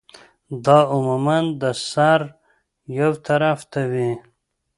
[0.65, 2.19] دا عموماً د سر
[2.97, 4.11] يو طرف ته وی